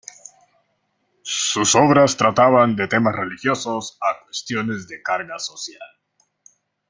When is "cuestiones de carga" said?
4.25-5.37